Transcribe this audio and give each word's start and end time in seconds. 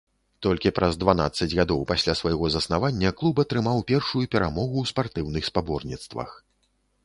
Толькі 0.43 0.69
праз 0.77 0.95
дванаццаць 1.01 1.47
гадоў 1.59 1.83
пасля 1.91 2.15
свайго 2.23 2.49
заснавання 2.55 3.13
клуб 3.21 3.43
атрымаў 3.45 3.85
першую 3.95 4.25
перамогу 4.35 4.73
ў 4.81 4.85
спартыўных 4.93 5.43
спаборніцтвах. 5.55 6.29